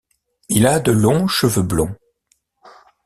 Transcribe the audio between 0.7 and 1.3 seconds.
de longs